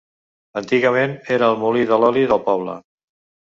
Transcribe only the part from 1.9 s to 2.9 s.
de l'oli del poble.